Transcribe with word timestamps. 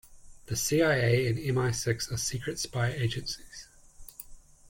The 0.47 0.55
CIA 0.55 1.27
and 1.27 1.37
MI-Six 1.55 2.11
are 2.11 2.17
secret 2.17 2.57
spy 2.57 2.87
agencies. 2.89 3.67